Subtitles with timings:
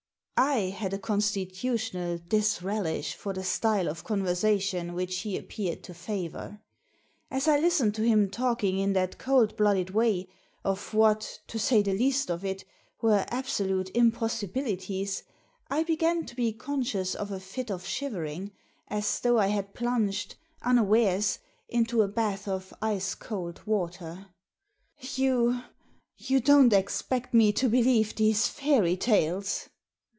[0.43, 6.59] I had a constitutional disrelish for the style of conversation which he appeared to favour.
[7.29, 10.29] As I listened to him talking in that cold blooded way,
[10.63, 12.65] of what, to say the least of it,
[13.03, 15.21] were absolute impossi bilities,
[15.69, 18.49] I began to be conscious of a fit of shivering,
[18.87, 21.37] as though I had plunged, unawares,
[21.69, 24.25] into a bath of ice cold water."
[25.15, 25.61] You—
[26.19, 29.67] ^you don't expect me to believe these fairy tales?"